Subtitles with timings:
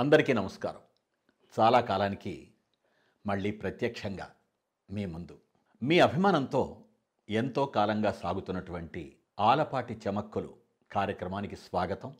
[0.00, 0.80] అందరికీ నమస్కారం.
[1.60, 2.52] చాలా కాలానికి
[3.26, 4.30] మళ్ళీ ప్రత్యక్షంగా
[4.90, 5.38] మీ ముందు.
[5.82, 6.80] మీ అభిమానంతో
[7.28, 10.56] ఎంతో కాలంగా సాగుతున్నటువంటి ఆలపాటి చమక్కులు
[10.92, 12.14] కార్యక్రమానికి స్వాగతం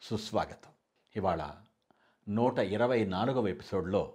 [0.00, 0.70] సుస్వాగతం.
[1.16, 1.50] ఇవాళ
[2.28, 4.14] నూట ఇరవై నాలుగవ ఎపిసోడ్లో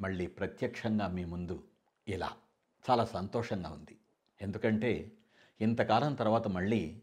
[0.00, 1.64] మళ్ళీ ప్రత్యక్షంగా మీ ముందు
[2.08, 2.32] ఇలా.
[2.90, 3.98] చాలా సంతోషంగా ఉంది.
[4.42, 5.12] ఎందుకంటే
[5.60, 7.02] ఇంతకాలం తర్వాత మళ్ళీ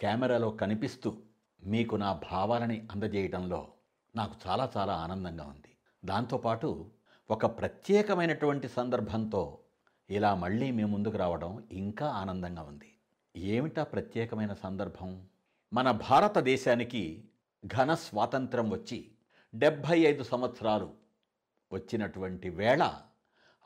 [0.00, 1.16] కెమెరాలో కనిపిస్తూ
[1.64, 3.73] మీకు నా భావాలని అందజేయడంలో
[4.16, 5.76] నాకు చాలా చాలా ఆనందంగా ఉంది.
[6.04, 6.90] దాంతోపాటు
[7.30, 9.58] ఒక ప్రత్యేకమైనటువంటి సందర్భంతో
[10.10, 12.96] ఇలా మళ్ళీ మీ ముందుకు రావడం ఇంకా ఆనందంగా ఉంది.
[13.36, 15.26] ఏమిటా ప్రత్యేకమైన సందర్భం?
[15.72, 17.28] మన భారతదేశానికి
[17.66, 19.10] ఘన స్వాతంత్రం వచ్చి
[19.54, 20.90] డెబ్భై ఐదు సంవత్సరాలు
[21.72, 22.94] వచ్చినటువంటి వేళ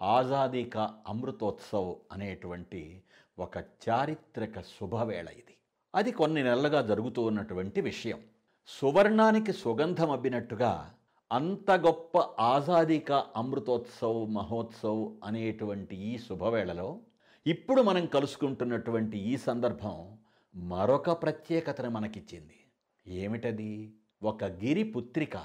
[0.03, 3.03] ఆజాదీ కా అమృతోత్సవ్ అనేటువంటి
[3.39, 5.57] ఒక చారిత్రక శుభవేళ ఇది.
[5.95, 8.21] అది కొన్ని నెలలుగా జరుగుతూ ఉన్నటువంటి విషయం.
[8.69, 10.95] సువర్ణానికి సుగంధం అబ్బినట్టుగా
[11.33, 16.99] అంత గొప్ప ఆజాదీక అమృతోత్సవ్ మహోత్సవ్ అనేటువంటి ఈ శుభవేళలో
[17.47, 20.19] ఇప్పుడు మనం కలుసుకుంటున్నటువంటి ఈ సందర్భం
[20.55, 22.55] మరొక ప్రత్యేకతను మనకిచ్చింది.
[23.07, 23.93] ఏమిటది?
[24.23, 25.37] ఒక గిరి పుత్రిక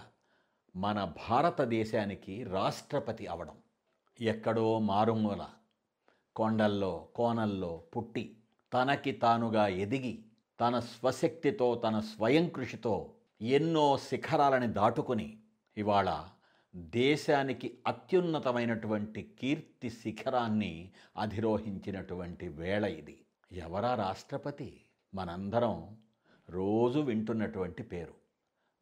[0.76, 3.56] మన భారతదేశానికి రాష్ట్రపతి అవడం.
[4.22, 5.46] ఎక్కడో మారుమూల
[6.36, 8.38] కొండల్లో కోనల్లో పుట్టి
[8.74, 10.26] తనకి తానుగా ఎదిగి
[10.60, 15.38] తన స్వశక్తితో తన స్వయం కృషితో ఎన్నో శిఖరాలని దాటుకుని
[15.78, 16.24] ఇవాళ
[16.76, 23.26] దేశానికి అత్యున్నతమైనటువంటి కీర్తి శిఖరాన్ని అధిరోహించినటువంటి వేళ ఇది.
[23.52, 24.82] ఎవరా రాష్ట్రపతి?
[25.14, 25.98] మనందరం
[26.50, 28.14] రోజు వింటున్నటువంటి పేరు.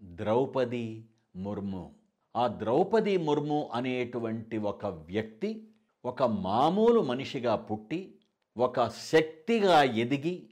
[0.02, 1.96] ద్రౌపది ముర్ము.
[2.36, 5.68] ఆ ద్రౌపది ముర్ము అనేటువంటి ఒక వ్యక్తి
[6.06, 8.20] ఒక మామూలు మనిషిగా పుట్టి
[8.58, 10.51] ఒక శక్తిగా ఎదిగి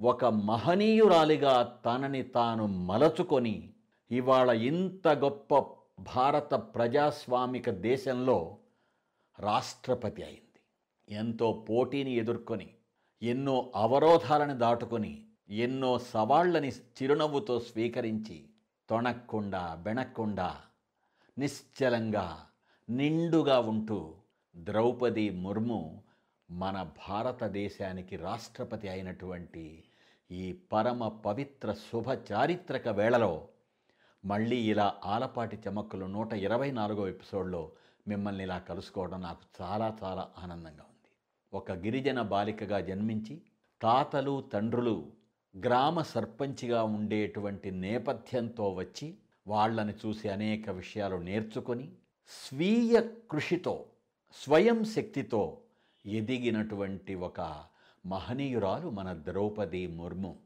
[0.00, 3.72] ఒక మహనీయురాలిగా తనని తాను మలచుకొని
[4.10, 5.58] ఇవాళ ఇంత గొప్ప
[6.00, 8.58] భారత ప్రజాస్వామిక దేశంలో
[9.40, 10.60] రాష్ట్రపతి అయింది.
[11.08, 12.74] ఎంతో పోటీని ఎదుర్కొని
[13.22, 18.50] ఎన్నో అవరోధాలను దాటుకొని ఎన్నో సవాళ్ళని చిరునవ్వుతో స్వీకరించి
[18.90, 20.56] తొణక్కుండా బెణక్కుండా
[21.38, 22.46] నిశ్చలంగా
[22.90, 24.14] నిండుగా ఉంటూ
[24.56, 26.02] ద్రౌపది ముర్ము
[26.50, 29.84] మన భారతదేశానికి రాష్ట్రపతి అయినటువంటి
[30.30, 33.48] ఈ పరమ పవిత్ర శుభ చారిత్రక వేళలో
[34.24, 37.72] మళ్ళీ ఇలా ఆలపాటి చమక్కులు నూట ఇరవై నాలుగో ఎపిసోడ్లో
[38.08, 41.10] మిమ్మల్ని ఇలా కలుసుకోవడం నాకు చాలా చాలా ఆనందంగా ఉంది.
[41.52, 43.42] ఒక గిరిజన బాలికగా జన్మించి
[43.82, 45.12] తాతలు తండ్రులు
[45.56, 51.92] గ్రామ సర్పంచిగా ఉండేటువంటి నేపథ్యంతో వచ్చి వాళ్ళని చూసి అనేక విషయాలు నేర్చుకొని
[52.28, 53.00] స్వీయ
[53.30, 53.86] కృషితో
[54.32, 55.62] స్వయం శక్తితో
[56.06, 57.40] ఎదిగినటువంటి ఒక
[58.06, 60.36] మహనీయురాలు మన ద్రౌపది ముర్ము.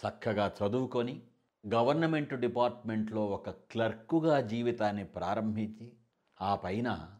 [0.00, 1.22] చక్కగా చదువుకొని
[1.66, 5.92] గవర్నమెంట్ డిపార్ట్మెంట్లో ఒక క్లర్కుగా జీవితాన్ని ప్రారంభించి
[6.40, 7.10] ఆ పైన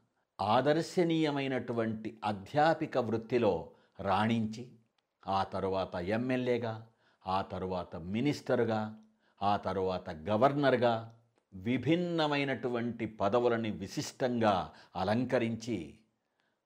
[0.40, 3.70] ఆదర్శనీయమైనటువంటి అధ్యాపిక వృత్తిలో
[4.00, 4.68] రాణించి
[5.26, 6.86] ఆ తరువాత ఎమ్మెల్యేగా
[7.26, 8.98] ఆ తరువాత మినిస్టర్గా
[9.42, 11.14] ఆ తరువాత గవర్నర్గా
[11.54, 15.98] విభిన్నమైనటువంటి పదవులని విశిష్టంగా అలంకరించి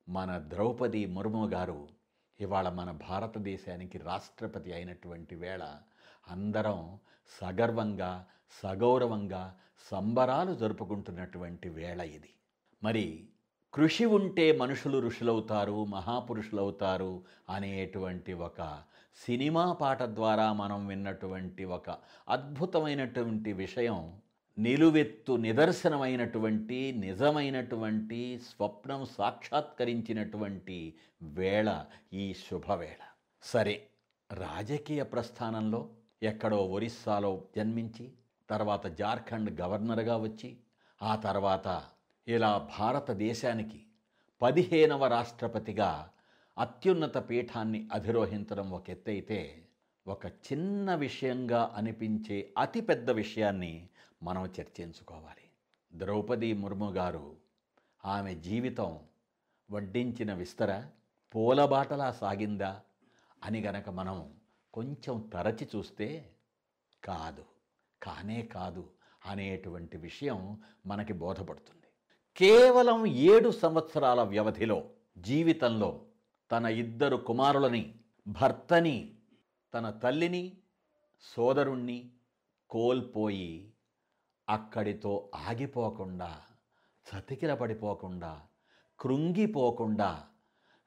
[0.08, 1.88] మన ద్రౌపది ముర్ము గారు
[2.40, 5.76] ఇవాళ మన భారతదేశానికి రాష్ట్రపతి అయినటువంటి వేళ
[6.28, 6.98] అందరం
[7.40, 8.26] సగర్వంగా
[8.62, 9.58] సగౌరవంగా
[9.90, 12.30] సంబరాలు జరుపుకుంటున్నటువంటి వేళ ఇది.
[12.82, 13.28] మరి
[13.74, 18.82] కృషి ఉంటే మనుషులు ఋషులవుతారు మహాపురుషులవుతారు అనేటువంటి ఒక
[19.26, 21.96] సినిమా పాట ద్వారా మనం విన్నటువంటి ఒక
[22.28, 24.20] అద్భుతమైనటువంటి విషయం
[24.58, 33.00] నిలువెత్తు నిదర్శనమైనటువంటి నిజమైనటువంటి స్వప్నం సాక్షాత్కరించినటువంటి వేళ ఈ శుభవేళ.
[33.42, 33.86] సరే
[34.32, 35.90] రాజకీయ ప్రస్థానంలో
[36.22, 38.12] ఎక్కడో ఒరిస్సాలో జన్మించి
[38.50, 40.56] తర్వాత జార్ఖండ్ గవర్నర్గా వచ్చి
[41.02, 41.82] ఆ తర్వాత
[42.28, 43.86] ఇలా భారతదేశానికి
[44.42, 46.10] పదిహేనవ రాష్ట్రపతిగా
[46.58, 49.40] అత్యున్నత పీఠాన్ని అధిరోహించడం ఒక ఎత్తైతే
[50.06, 53.88] ఒక చిన్న విషయంగా అనిపించే అతిపెద్ద విషయాన్ని
[54.22, 55.50] మనం చర్చించుకోవాలి.
[55.94, 57.36] ద్రౌపది ముర్ము గారు
[58.04, 58.98] ఆమె జీవితం
[59.70, 60.84] వడ్డించిన విస్తర
[61.34, 62.80] పూలబాటలా సాగిందా
[63.44, 64.34] అని గనక మనం
[64.74, 66.30] కొంచెం తరచి చూస్తే
[67.04, 67.44] కాదు
[68.02, 68.90] కానే కాదు
[69.26, 71.86] అనేటువంటి విషయం మనకి బోధపడుతుంది.
[72.36, 76.04] కేవలం ఏడు సంవత్సరాల వ్యవధిలో జీవితంలో
[76.52, 77.94] తన ఇద్దరు కుమారులని
[78.28, 79.13] భర్తని
[79.74, 80.56] తన తల్లిని
[81.22, 82.10] సోదరుణ్ణి
[82.70, 83.72] కోల్పోయి
[84.48, 86.42] అక్కడితో ఆగిపోకుండా
[87.06, 88.42] చతికిల పడిపోకుండా
[89.00, 90.24] కృంగిపోకుండా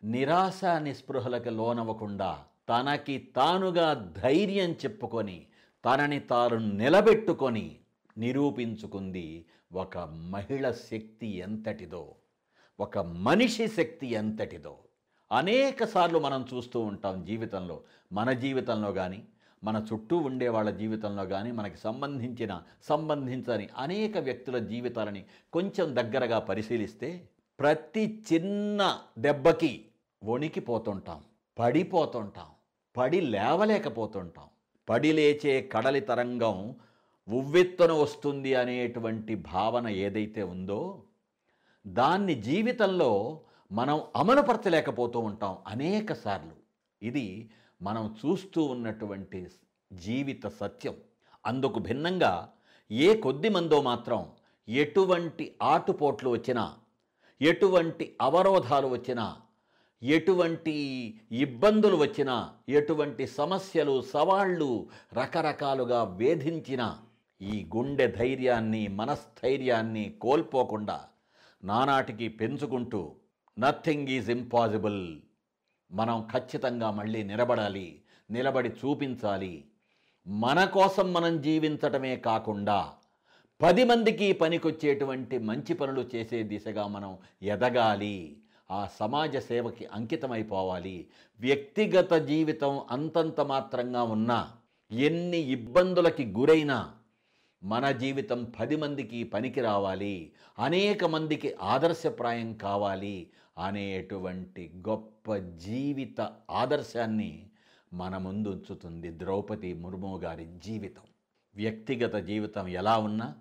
[0.04, 5.48] నిరాశ నిస్పృహలకు లోనవ్వకుండా తనకి తానుగా ధైర్యం చెప్పుకొని
[5.86, 7.80] తనని తాను నిలబెట్టుకొని
[8.18, 12.16] నిరూపించుకుంది ఒక మహిళ శక్తి ఎంతటిదో
[12.80, 14.87] ఒక మనిషి శక్తి ఎంతటిదో.
[15.32, 17.82] అనేక సార్లు మనం చూస్తూ ఉంటాం జీవితంలో.
[18.14, 19.24] మన జీవితంలో కానీ
[19.64, 27.30] మన చుట్టూ ఉండే వాళ్ళ జీవితంలో కానీ మనకి సంబంధించిన సంబంధించని అనేక వ్యక్తుల జీవితాలని కొంచెం దగ్గరగా పరిశీలిస్తే
[27.60, 29.86] ప్రతి చిన్న దెబ్బకి
[30.24, 31.24] వణికిపోతుంటాం
[31.60, 32.46] పడిపోతుంటాం
[32.98, 34.46] పడి లేవలేకపోతుంటాం.
[34.90, 36.76] పడి లేచే కడలి తరంగం
[37.30, 41.04] ఉవ్వెత్తున వస్తుంది అనేటువంటి భావన ఏదైతే ఉందో
[41.88, 43.42] దాన్ని జీవితంలో
[43.72, 46.56] మనం అమలుపరచలేకపోతూ ఉంటాం అనేక సార్లు.
[47.02, 49.48] ఇది మనం చూస్తూ ఉన్నటువంటి
[49.92, 50.96] జీవిత సత్యం.
[51.46, 52.50] అందుకు భిన్నంగా
[52.92, 54.32] ఏ కొద్ది మందో మాత్రం
[54.68, 56.76] ఎటువంటి ఆటుపోట్లు వచ్చినా
[57.42, 59.36] ఎటువంటి అవరోధాలు వచ్చినా
[60.02, 60.74] ఎటువంటి
[61.32, 66.96] ఇబ్బందులు వచ్చినా ఎటువంటి సమస్యలు సవాళ్ళు రకరకాలుగా వేధించిన
[67.42, 71.06] ఈ గుండె ధైర్యాన్ని మనస్థైర్యాన్ని కోల్పోకుండా
[71.64, 73.16] నానాటికి పెంచుకుంటూ
[73.60, 75.20] నథింగ్ ఈజ్ ఇంపాసిబుల్
[75.92, 78.02] మనం ఖచ్చితంగా మళ్ళీ నిలబడాలి
[78.32, 79.66] నిలబడి చూపించాలి.
[80.28, 82.92] మన కోసం మనం జీవించటమే కాకుండా
[83.62, 88.38] పది మందికి పనికొచ్చేటువంటి మంచి పనులు చేసే దిశగా మనం ఎదగాలి.
[88.72, 91.08] ఆ సమాజ సేవకి అంకితమైపోవాలి.
[91.40, 94.52] వ్యక్తిగత జీవితం అంతంత మాత్రంగా ఉన్నా
[94.92, 96.97] ఎన్ని ఇబ్బందులకి గురైనా
[97.64, 107.50] మన జీవితం పది మందికి పనికి రావాలి అనేక మందికి ఆదర్శప్రాయం కావాలి అనేటువంటి గొప్ప జీవిత ఆదర్శాన్ని
[107.94, 111.02] మన ముందు ఉంచుతుంది ద్రౌపది ముర్ము గారి జీవితం.
[111.56, 113.36] వ్యక్తిగత జీవితం ఎలా ఉన్నా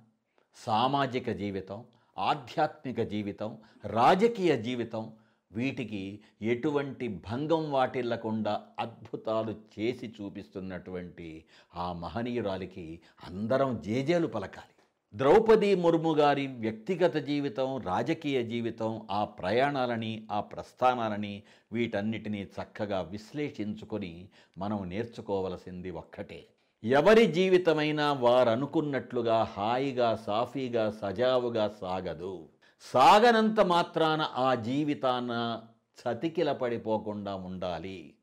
[0.54, 1.84] సామాజిక జీవితం
[2.18, 5.12] ఆధ్యాత్మిక జీవితం రాజకీయ జీవితం
[5.52, 11.44] వీటికి ఎటువంటి భంగం వాటిల్లకుండా అద్భుతాలు చేసి చూపిస్తున్నటువంటి
[11.74, 14.72] ఆ మహనీయురాలికి అందరం జేజేలు పలకాలి.
[15.14, 24.28] ద్రౌపది ముర్ము గారి వ్యక్తిగత జీవితం రాజకీయ జీవితం ఆ ప్రయాణాలని ఆ ప్రస్థానాలని వీటన్నిటినీ చక్కగా విశ్లేషించుకొని
[24.58, 26.46] మనం నేర్చుకోవలసింది ఒక్కటే.
[26.84, 32.48] ఎవరి జీవితమైనా వారనుకున్నట్లుగా హాయిగా సాఫీగా సజావుగా సాగదు.
[32.80, 35.62] సాగనంత మాత్రాన ఆ జీవితాన
[36.02, 38.14] చతికిల పడిపోకుండా ఉండాలి.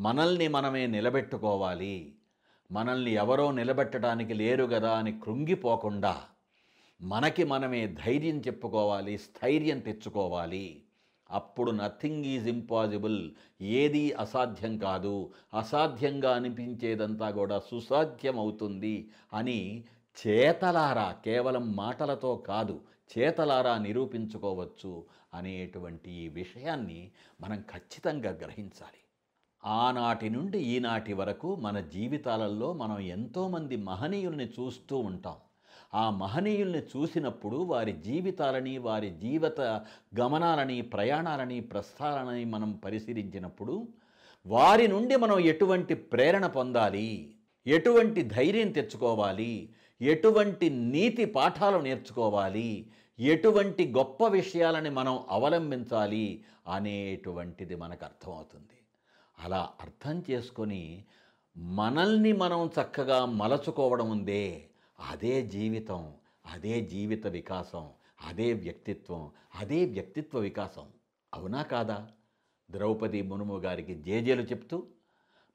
[0.00, 2.14] మనల్ని మనమే నిలబెట్టుకోవాలి.
[2.72, 6.20] మనల్ని ఎవరో నిలబెట్టడానికి లేరు కదా అని కృంగిపోకుండా
[7.02, 10.82] మనకి మనమే ధైర్యం చెప్పుకోవాలి స్థైర్యం తెచ్చుకోవాలి.
[11.30, 13.30] అప్పుడు నథింగ్ ఈజ్ ఇంపాసిబుల్.
[13.60, 15.32] ఏది అసాధ్యం కాదు.
[15.58, 19.84] అసాధ్యంగా అనిపించేదంతా కూడా సుసాధ్యం అవుతుంది అని
[20.26, 22.80] చేతలారా కేవలం మాటలతో కాదు
[23.18, 25.04] చేతలారా నిరూపించుకోవచ్చు
[25.34, 27.10] అనేటువంటి ఈ విషయాన్ని
[27.40, 29.02] మనం ఖచ్చితంగా గ్రహించాలి.
[29.64, 35.34] ఆనాటి నుండి ఈనాటి వరకు మన జీవితాలలో మనం ఎంతోమంది మహనీయుల్ని చూస్తూ ఉంటాం.
[35.94, 39.60] ఆ మహనీయుల్ని చూసినప్పుడు వారి జీవితాలని వారి జీవిత
[40.20, 43.88] గమనాలని ప్రయాణాలని ప్రస్థానాలని మనం పరిశీలించినప్పుడు
[44.46, 47.34] వారి నుండి మనం ఎటువంటి ప్రేరణ పొందాలి?
[47.66, 49.74] ఎటువంటి ధైర్యం తెచ్చుకోవాలి?
[50.02, 52.90] ఎటువంటి నీతి పాఠాలు నేర్చుకోవాలి?
[53.18, 58.78] ఎటువంటి గొప్ప విషయాలని మనం అవలంబించాలి అనేటువంటిది మనకు అర్థమవుతుంది.
[59.38, 61.04] అలా అర్థం చేసుకొని
[61.56, 64.68] మనల్ని మనం చక్కగా మలచుకోవడం ఉందే
[65.10, 66.12] అదే జీవితం
[66.46, 67.90] అదే జీవిత వికాసం
[68.22, 70.86] అదే వ్యక్తిత్వం అదే వ్యక్తిత్వ వికాసం.
[71.34, 72.08] అవునా కాదా?
[72.70, 74.86] ద్రౌపది మునుము గారికి జేజేలు చెప్తూ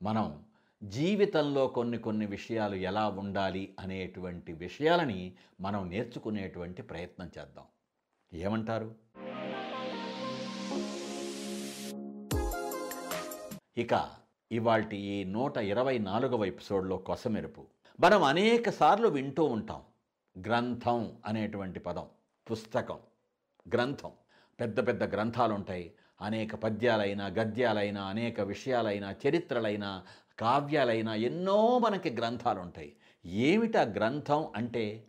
[0.01, 0.43] మనం
[0.83, 7.65] జీవితంలో కొన్ని కొన్ని విషయాలు ఎలా ఉండాలి అనేటువంటి విషయాలని మనం నేర్చుకునేటువంటి ప్రయత్నం చేద్దాం.
[8.33, 8.95] ఏమంటారు?
[13.77, 14.09] ఇక
[14.51, 17.65] ఇవాల్టి ఈ నూట ఇరవై నాలుగవ ఎపిసోడ్లో కొసమెరుపు.
[17.99, 19.81] మనం అనేక సార్లు వింటూ ఉంటాం.
[20.47, 22.05] గ్రంథం అనేటువంటి పదం
[22.51, 22.99] పుస్తకం
[23.73, 24.11] గ్రంథం.
[24.59, 25.91] పెద్ద పెద్ద గ్రంథాలు ఉంటాయి
[26.21, 30.03] అనేక పద్యాలైనా గద్యాలైనా అనేక విషయాలైనా చరిత్రలైనా
[30.39, 35.03] కావ్యాలైనా ఎన్నో మనకి గ్రంథాలు ఉంటాయి ఏమిటా గ్రంథం అంటే?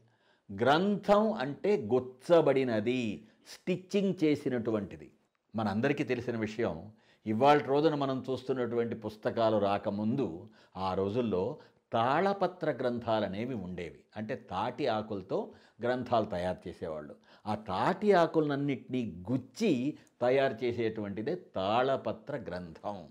[0.51, 5.11] గ్రంథం అంటే గొచ్చబడినది స్టిచ్చింగ్ చేసినటువంటిది.
[5.55, 6.93] మనందరికీ తెలిసిన విషయం
[7.27, 11.59] ఇవాళ రోజున మనం చూస్తున్నటువంటి పుస్తకాలు రాకముందు ఆ రోజుల్లో
[11.93, 14.01] తాళపత్ర గ్రంథాలు అనేవి ఉండేవి.
[14.17, 17.15] అంటే తాటి ఆకులతో గ్రంథాలు తయారు చేసేవాళ్ళు.
[17.47, 23.09] ఆ తాటి ఆకులన్నింటినీ గుచ్చి తయారు చేసేటువంటిదే తాళపత్ర గ్రంథం.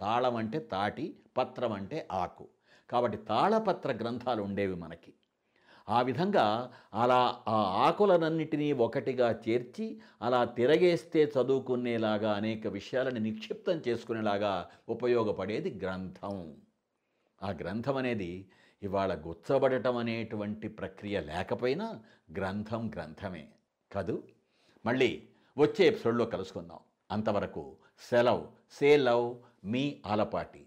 [0.00, 2.48] తాళం అంటే తాటి పత్రం అంటే ఆకు.
[2.90, 5.12] కాబట్టి తాళపత్ర గ్రంథాలు ఉండేవి మనకి.
[5.88, 7.54] ఆ విధంగా అలా ఆ
[7.86, 16.56] ఆకులనన్నిటినీ ఒకటిగా చేర్చి అలా తిరగేస్తే చదువుకునేలాగా అనేక విషయాలను నిక్షిప్తం చేసుకునేలాగా ఉపయోగపడేది గ్రంథం.
[17.42, 18.50] ఆ గ్రంథం అనేది
[18.82, 22.00] ఇవాళ గుచ్చబడటం అనేటువంటి ప్రక్రియ లేకపోయినా
[22.36, 23.48] గ్రంథం గ్రంథమే.
[23.92, 24.22] కదూ?
[24.86, 25.22] మళ్ళీ
[25.58, 26.78] వచ్చే ఎపిసోడ్లో కలుసుకుందాం.
[27.10, 28.44] అంతవరకు సెలవ్.
[28.70, 29.34] సే లవ్
[29.64, 30.66] మీ ఆలపాటి.